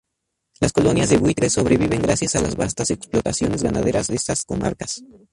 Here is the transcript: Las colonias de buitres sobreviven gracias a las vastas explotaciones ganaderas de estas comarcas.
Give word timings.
Las 0.59 0.73
colonias 0.73 1.09
de 1.11 1.19
buitres 1.19 1.53
sobreviven 1.53 2.01
gracias 2.01 2.35
a 2.35 2.41
las 2.41 2.55
vastas 2.55 2.89
explotaciones 2.89 3.61
ganaderas 3.61 4.07
de 4.07 4.15
estas 4.15 4.45
comarcas. 4.45 5.03